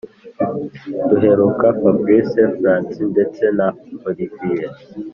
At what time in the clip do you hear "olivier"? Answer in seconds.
4.09-4.71